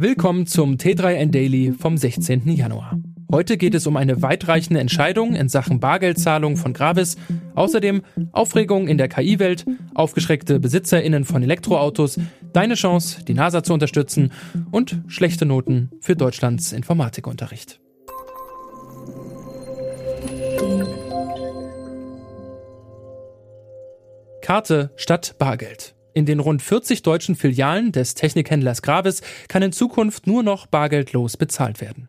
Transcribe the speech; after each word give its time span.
Willkommen 0.00 0.46
zum 0.46 0.76
T3N 0.76 1.32
Daily 1.32 1.72
vom 1.72 1.96
16. 1.96 2.48
Januar. 2.50 2.96
Heute 3.32 3.56
geht 3.56 3.74
es 3.74 3.84
um 3.88 3.96
eine 3.96 4.22
weitreichende 4.22 4.78
Entscheidung 4.78 5.34
in 5.34 5.48
Sachen 5.48 5.80
Bargeldzahlung 5.80 6.56
von 6.56 6.72
Gravis, 6.72 7.16
außerdem 7.56 8.02
Aufregung 8.30 8.86
in 8.86 8.96
der 8.96 9.08
KI-Welt, 9.08 9.66
aufgeschreckte 9.96 10.60
BesitzerInnen 10.60 11.24
von 11.24 11.42
Elektroautos, 11.42 12.20
deine 12.52 12.74
Chance, 12.74 13.24
die 13.24 13.34
NASA 13.34 13.64
zu 13.64 13.74
unterstützen 13.74 14.30
und 14.70 15.02
schlechte 15.08 15.46
Noten 15.46 15.90
für 16.00 16.14
Deutschlands 16.14 16.70
Informatikunterricht. 16.70 17.80
Karte 24.42 24.92
statt 24.94 25.34
Bargeld. 25.40 25.97
In 26.14 26.26
den 26.26 26.40
rund 26.40 26.62
40 26.62 27.02
deutschen 27.02 27.36
Filialen 27.36 27.92
des 27.92 28.14
Technikhändlers 28.14 28.82
Gravis 28.82 29.22
kann 29.48 29.62
in 29.62 29.72
Zukunft 29.72 30.26
nur 30.26 30.42
noch 30.42 30.66
bargeldlos 30.66 31.36
bezahlt 31.36 31.80
werden. 31.80 32.08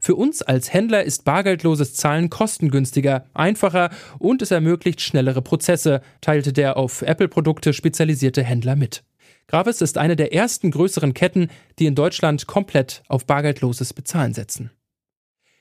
Für 0.00 0.14
uns 0.14 0.42
als 0.42 0.72
Händler 0.72 1.04
ist 1.04 1.24
bargeldloses 1.24 1.94
Zahlen 1.94 2.30
kostengünstiger, 2.30 3.26
einfacher 3.34 3.90
und 4.18 4.40
es 4.40 4.50
ermöglicht 4.50 5.00
schnellere 5.00 5.42
Prozesse, 5.42 6.00
teilte 6.20 6.52
der 6.52 6.76
auf 6.76 7.02
Apple-Produkte 7.02 7.72
spezialisierte 7.72 8.44
Händler 8.44 8.76
mit. 8.76 9.02
Gravis 9.48 9.80
ist 9.80 9.98
eine 9.98 10.16
der 10.16 10.32
ersten 10.32 10.70
größeren 10.70 11.14
Ketten, 11.14 11.48
die 11.78 11.86
in 11.86 11.94
Deutschland 11.94 12.46
komplett 12.46 13.02
auf 13.08 13.26
bargeldloses 13.26 13.94
Bezahlen 13.94 14.34
setzen. 14.34 14.70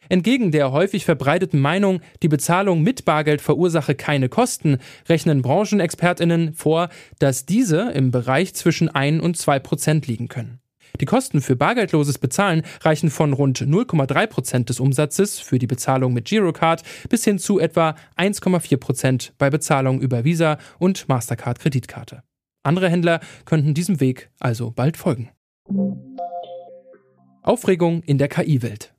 Entgegen 0.10 0.52
der 0.52 0.72
häufig 0.72 1.06
verbreiteten 1.06 1.60
Meinung, 1.60 2.02
die 2.22 2.28
Bezahlung 2.28 2.82
mit 2.82 3.06
Bargeld 3.06 3.42
verursache 3.42 3.96
keine 3.96 4.30
Kosten, 4.30 4.78
rechnen 5.08 5.42
Branchenexpertinnen 5.42 6.54
vor, 6.54 6.90
dass 7.20 7.46
diese 7.46 7.92
im 7.92 8.12
Bereich 8.12 8.54
zwischen 8.54 8.90
1 8.90 9.24
und 9.24 9.38
2 9.38 9.60
Prozent 9.60 10.08
liegen 10.08 10.28
können. 10.28 10.60
Die 11.02 11.06
Kosten 11.06 11.42
für 11.42 11.56
bargeldloses 11.56 12.18
Bezahlen 12.18 12.64
reichen 12.82 13.10
von 13.10 13.34
rund 13.34 13.60
0,3 13.60 14.28
Prozent 14.28 14.70
des 14.70 14.80
Umsatzes 14.80 15.40
für 15.40 15.60
die 15.60 15.68
Bezahlung 15.68 16.14
mit 16.14 16.26
Girocard 16.26 16.84
bis 17.10 17.24
hin 17.24 17.38
zu 17.38 17.60
etwa 17.60 17.96
1,4 18.18 18.78
Prozent 18.78 19.34
bei 19.38 19.50
Bezahlung 19.50 20.00
über 20.00 20.24
Visa 20.24 20.58
und 20.80 21.10
Mastercard 21.10 21.60
Kreditkarte. 21.60 22.24
Andere 22.64 22.90
Händler 22.90 23.20
könnten 23.46 23.74
diesem 23.74 24.00
Weg 24.00 24.32
also 24.40 24.72
bald 24.72 24.98
folgen. 24.98 25.30
Aufregung 27.44 28.02
in 28.04 28.18
der 28.18 28.28
KI-Welt. 28.28 28.95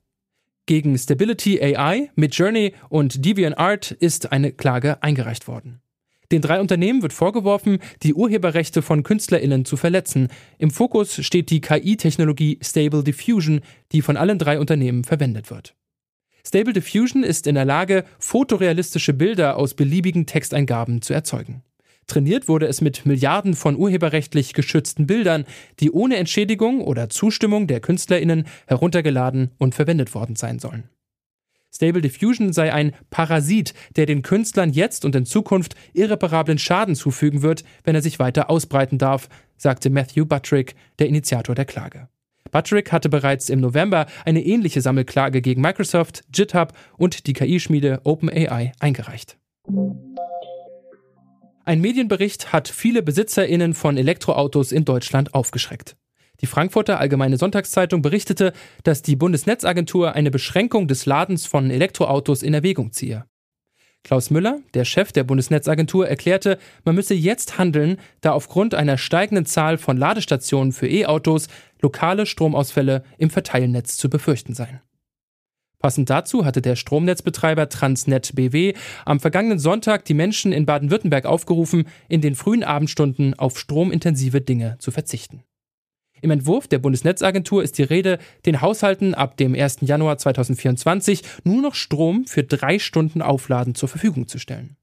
Gegen 0.67 0.97
Stability 0.97 1.61
AI, 1.63 2.11
Midjourney 2.15 2.73
und 2.89 3.25
DeviantArt 3.25 3.91
ist 3.91 4.33
eine 4.33 4.51
Klage 4.51 5.01
eingereicht 5.01 5.47
worden. 5.47 5.81
Den 6.29 6.41
drei 6.41 6.59
Unternehmen 6.59 7.01
wird 7.01 7.13
vorgeworfen, 7.13 7.79
die 8.03 8.13
Urheberrechte 8.13 8.81
von 8.81 9.03
KünstlerInnen 9.03 9.63
zu 9.63 9.77
verletzen. 9.77 10.27
Im 10.57 10.69
Fokus 10.69 11.25
steht 11.25 11.51
die 11.51 11.61
KI-Technologie 11.61 12.59
Stable 12.61 13.01
Diffusion, 13.01 13.61
die 13.93 14.01
von 14.01 14.17
allen 14.17 14.39
drei 14.39 14.59
Unternehmen 14.59 15.05
verwendet 15.05 15.49
wird. 15.49 15.73
Stable 16.45 16.73
Diffusion 16.73 17.23
ist 17.23 17.47
in 17.47 17.55
der 17.55 17.63
Lage, 17.65 18.03
fotorealistische 18.19 19.13
Bilder 19.13 19.55
aus 19.55 19.73
beliebigen 19.73 20.25
Texteingaben 20.25 21.01
zu 21.01 21.13
erzeugen. 21.13 21.63
Trainiert 22.07 22.47
wurde 22.47 22.67
es 22.67 22.79
mit 22.79 23.05
Milliarden 23.05 23.53
von 23.53 23.75
urheberrechtlich 23.75 24.53
geschützten 24.53 25.07
Bildern, 25.07 25.45
die 25.81 25.91
ohne 25.91 26.15
Entschädigung 26.15 26.81
oder 26.81 27.09
Zustimmung 27.09 27.67
der 27.67 27.81
Künstlerinnen 27.81 28.45
heruntergeladen 28.65 29.51
und 29.57 29.75
verwendet 29.75 30.15
worden 30.15 30.37
sein 30.37 30.57
sollen. 30.57 30.89
Stable 31.69 32.01
Diffusion 32.01 32.53
sei 32.53 32.73
ein 32.73 32.93
Parasit, 33.09 33.73
der 33.97 34.05
den 34.05 34.21
Künstlern 34.21 34.71
jetzt 34.71 35.03
und 35.03 35.15
in 35.15 35.25
Zukunft 35.25 35.75
irreparablen 35.93 36.57
Schaden 36.57 36.95
zufügen 36.95 37.41
wird, 37.41 37.65
wenn 37.83 37.93
er 37.93 38.01
sich 38.01 38.19
weiter 38.19 38.49
ausbreiten 38.49 38.97
darf, 38.97 39.27
sagte 39.57 39.89
Matthew 39.89 40.25
Buttrick, 40.25 40.75
der 40.99 41.07
Initiator 41.07 41.55
der 41.55 41.65
Klage. 41.65 42.07
Buttrick 42.51 42.93
hatte 42.93 43.09
bereits 43.09 43.49
im 43.49 43.59
November 43.59 44.05
eine 44.23 44.43
ähnliche 44.43 44.79
Sammelklage 44.79 45.41
gegen 45.41 45.61
Microsoft, 45.61 46.23
GitHub 46.31 46.71
und 46.97 47.27
die 47.27 47.33
KI-Schmiede 47.33 47.99
OpenAI 48.05 48.71
eingereicht. 48.79 49.37
Ein 51.67 51.81
Medienbericht 51.81 52.53
hat 52.53 52.69
viele 52.69 53.03
BesitzerInnen 53.03 53.73
von 53.73 53.97
Elektroautos 53.97 54.71
in 54.71 54.85
Deutschland 54.85 55.33
aufgeschreckt. 55.33 55.97
Die 56.39 56.45
Frankfurter 56.45 56.97
Allgemeine 56.97 57.35
Sonntagszeitung 57.35 58.01
berichtete, 58.01 58.53
dass 58.85 59.01
die 59.01 59.17
Bundesnetzagentur 59.17 60.13
eine 60.13 60.31
Beschränkung 60.31 60.87
des 60.87 61.05
Ladens 61.05 61.45
von 61.45 61.69
Elektroautos 61.69 62.41
in 62.41 62.53
Erwägung 62.53 62.93
ziehe. 62.93 63.25
Klaus 64.05 64.29
Müller, 64.29 64.61
der 64.75 64.85
Chef 64.85 65.11
der 65.11 65.25
Bundesnetzagentur, 65.25 66.07
erklärte, 66.07 66.57
man 66.85 66.95
müsse 66.95 67.15
jetzt 67.15 67.57
handeln, 67.57 67.97
da 68.21 68.31
aufgrund 68.31 68.73
einer 68.73 68.97
steigenden 68.97 69.45
Zahl 69.45 69.77
von 69.77 69.97
Ladestationen 69.97 70.71
für 70.71 70.87
E-Autos 70.87 71.49
lokale 71.81 72.27
Stromausfälle 72.27 73.03
im 73.17 73.29
Verteilnetz 73.29 73.97
zu 73.97 74.09
befürchten 74.09 74.53
seien. 74.53 74.79
Passend 75.79 76.09
dazu 76.09 76.43
hatte 76.43 76.61
der 76.61 76.75
Stromnetzbetreiber 76.75 77.69
Transnet 77.69 78.33
BW 78.35 78.73
am 79.05 79.19
vergangenen 79.19 79.59
Sonntag 79.59 80.05
die 80.05 80.15
Menschen 80.15 80.51
in 80.51 80.65
Baden-Württemberg 80.65 81.25
aufgerufen, 81.25 81.87
in 82.09 82.21
den 82.21 82.35
frühen 82.35 82.63
Abendstunden 82.63 83.35
auf 83.35 83.59
stromintensive 83.59 84.41
Dinge 84.41 84.77
zu 84.79 84.91
verzichten. 84.91 85.43
Im 86.21 86.31
Entwurf 86.31 86.67
der 86.67 86.79
Bundesnetzagentur 86.79 87.61
ist 87.61 87.77
die 87.77 87.83
Rede, 87.83 88.17
den 88.45 88.61
Haushalten 88.61 89.13
ab 89.13 89.37
dem 89.37 89.53
1. 89.53 89.79
Januar 89.81 90.17
2024 90.17 91.21
nur 91.43 91.61
noch 91.61 91.75
Strom 91.75 92.25
für 92.25 92.43
drei 92.43 92.79
Stunden 92.79 93.21
Aufladen 93.21 93.75
zur 93.75 93.87
Verfügung 93.87 94.27
zu 94.27 94.39
stellen. 94.39 94.77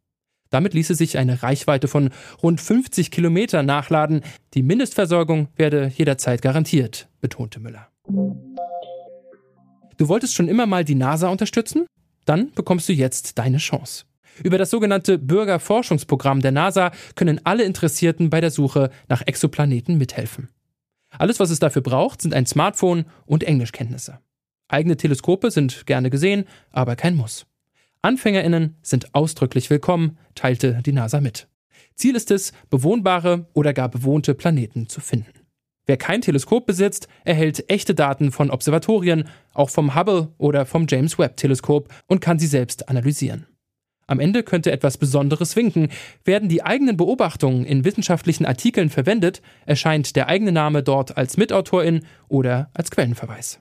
Damit 0.51 0.75
ließe 0.75 0.95
sich 0.95 1.19
eine 1.19 1.43
Reichweite 1.43 1.89
von 1.89 2.11
rund 2.41 2.61
50 2.61 3.11
Kilometer 3.11 3.65
nachladen. 3.65 4.21
Die 4.55 4.63
Mindestversorgung 4.63 5.49
werde 5.57 5.91
jederzeit 5.97 6.43
garantiert, 6.43 7.09
betonte 7.21 7.59
Müller. 7.59 7.89
Du 9.97 10.09
wolltest 10.09 10.35
schon 10.35 10.49
immer 10.49 10.67
mal 10.67 10.85
die 10.85 10.95
NASA 10.95 11.29
unterstützen? 11.29 11.87
Dann 12.25 12.53
bekommst 12.53 12.89
du 12.89 12.93
jetzt 12.93 13.39
deine 13.39 13.59
Chance. 13.59 14.05
Über 14.43 14.59
das 14.59 14.71
sogenannte 14.71 15.19
Bürgerforschungsprogramm 15.19 16.41
der 16.41 16.51
NASA 16.51 16.91
können 17.15 17.41
alle 17.45 17.65
Interessierten 17.65 18.31
bei 18.31 18.41
der 18.41 18.51
Suche 18.51 18.91
nach 19.09 19.23
Exoplaneten 19.27 19.97
mithelfen. 19.97 20.49
Alles, 21.11 21.39
was 21.39 21.51
es 21.51 21.61
dafür 21.61 21.83
braucht, 21.83 22.23
sind 22.23 22.35
ein 22.35 22.47
Smartphone 22.47 23.05
und 23.27 23.45
Englischkenntnisse. 23.45 24.19
Eigene 24.67 24.97
Teleskope 24.97 25.51
sind 25.53 25.87
gerne 25.87 26.11
gesehen, 26.11 26.47
aber 26.73 26.97
kein 26.97 27.15
Muss. 27.15 27.47
Anfängerinnen 28.03 28.77
sind 28.83 29.15
ausdrücklich 29.15 29.71
willkommen, 29.71 30.19
teilte 30.35 30.81
die 30.85 30.93
NASA 30.93 31.21
mit. 31.21 31.47
Ziel 31.95 32.17
ist 32.17 32.33
es, 32.33 32.53
bewohnbare 32.71 33.47
oder 33.55 33.73
gar 33.73 33.89
bewohnte 33.89 34.35
Planeten 34.35 34.89
zu 34.89 35.01
finden. 35.01 35.44
Wer 35.87 35.97
kein 35.97 36.23
Teleskop 36.23 36.67
besitzt, 36.67 37.09
erhält 37.25 37.71
echte 37.71 37.95
Daten 37.95 38.33
von 38.33 38.51
Observatorien, 38.51 39.29
auch 39.53 39.71
vom 39.71 39.95
Hubble 39.95 40.29
oder 40.39 40.65
vom 40.65 40.87
James 40.89 41.19
Webb 41.19 41.37
Teleskop 41.37 41.93
und 42.07 42.21
kann 42.21 42.39
sie 42.39 42.47
selbst 42.47 42.89
analysieren. 42.89 43.47
Am 44.07 44.21
Ende 44.21 44.43
könnte 44.43 44.71
etwas 44.71 44.99
Besonderes 44.99 45.57
winken. 45.57 45.89
Werden 46.25 46.49
die 46.49 46.63
eigenen 46.63 46.97
Beobachtungen 46.97 47.65
in 47.65 47.85
wissenschaftlichen 47.85 48.45
Artikeln 48.45 48.91
verwendet, 48.91 49.41
erscheint 49.67 50.15
der 50.17 50.29
eigene 50.29 50.53
Name 50.53 50.83
dort 50.83 51.17
als 51.17 51.37
Mitautorin 51.37 52.05
oder 52.29 52.71
als 52.75 52.91
Quellenverweis. 52.91 53.61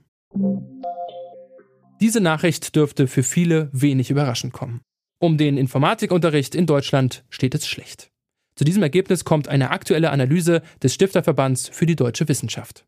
Diese 2.02 2.20
Nachricht 2.20 2.76
dürfte 2.76 3.08
für 3.08 3.24
viele 3.24 3.70
wenig 3.72 4.10
überraschend 4.10 4.52
kommen. 4.52 4.82
Um 5.20 5.38
den 5.38 5.58
Informatikunterricht 5.58 6.54
in 6.56 6.66
Deutschland 6.66 7.24
steht 7.30 7.56
es 7.56 7.66
schlecht. 7.66 8.10
Zu 8.56 8.64
diesem 8.64 8.84
Ergebnis 8.84 9.26
kommt 9.26 9.48
eine 9.48 9.72
aktuelle 9.72 10.12
Analyse 10.12 10.62
des 10.82 10.94
Stifterverbands 10.94 11.70
für 11.70 11.86
die 11.86 11.96
deutsche 11.96 12.28
Wissenschaft. 12.28 12.86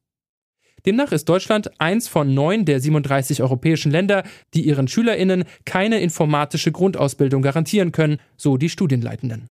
Demnach 0.85 1.11
ist 1.11 1.27
Deutschland 1.27 1.71
eins 1.81 2.07
von 2.07 2.33
neun 2.33 2.65
der 2.65 2.79
37 2.79 3.41
europäischen 3.41 3.91
Länder, 3.91 4.23
die 4.53 4.61
ihren 4.61 4.87
SchülerInnen 4.87 5.45
keine 5.65 5.99
informatische 5.99 6.71
Grundausbildung 6.71 7.41
garantieren 7.41 7.91
können, 7.91 8.19
so 8.37 8.57
die 8.57 8.69
Studienleitenden. 8.69 9.47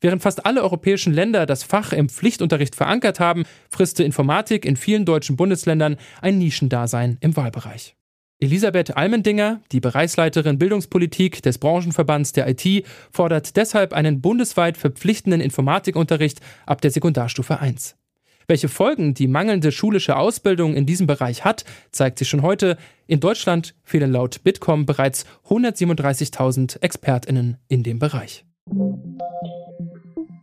Während 0.00 0.22
fast 0.22 0.46
alle 0.46 0.62
europäischen 0.62 1.12
Länder 1.12 1.46
das 1.46 1.64
Fach 1.64 1.92
im 1.92 2.08
Pflichtunterricht 2.08 2.76
verankert 2.76 3.18
haben, 3.18 3.42
frisste 3.68 4.04
Informatik 4.04 4.64
in 4.64 4.76
vielen 4.76 5.04
deutschen 5.04 5.36
Bundesländern 5.36 5.96
ein 6.22 6.38
Nischendasein 6.38 7.18
im 7.20 7.36
Wahlbereich. 7.36 7.97
Elisabeth 8.40 8.96
Almendinger, 8.96 9.60
die 9.72 9.80
Bereichsleiterin 9.80 10.58
Bildungspolitik 10.58 11.42
des 11.42 11.58
Branchenverbands 11.58 12.32
der 12.32 12.48
IT, 12.48 12.86
fordert 13.10 13.56
deshalb 13.56 13.92
einen 13.92 14.20
bundesweit 14.20 14.76
verpflichtenden 14.76 15.40
Informatikunterricht 15.40 16.40
ab 16.64 16.80
der 16.80 16.92
Sekundarstufe 16.92 17.58
1. 17.58 17.96
Welche 18.46 18.68
Folgen 18.68 19.12
die 19.12 19.26
mangelnde 19.26 19.72
schulische 19.72 20.16
Ausbildung 20.16 20.74
in 20.74 20.86
diesem 20.86 21.08
Bereich 21.08 21.44
hat, 21.44 21.64
zeigt 21.90 22.20
sich 22.20 22.28
schon 22.28 22.42
heute. 22.42 22.78
In 23.08 23.18
Deutschland 23.18 23.74
fehlen 23.82 24.12
laut 24.12 24.44
Bitkom 24.44 24.86
bereits 24.86 25.26
137.000 25.48 26.80
Expertinnen 26.80 27.56
in 27.66 27.82
dem 27.82 27.98
Bereich. 27.98 28.44